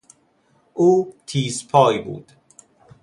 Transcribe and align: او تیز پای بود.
او 0.73 1.13
تیز 1.25 1.67
پای 1.67 2.01
بود. 2.01 2.31